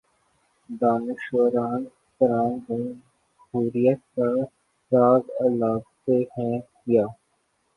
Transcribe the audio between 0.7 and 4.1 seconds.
دانشوران کرام جمہوریت